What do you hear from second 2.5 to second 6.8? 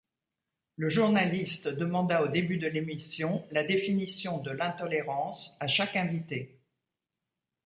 de l'émission la définition de l'intolérance à chaque invité.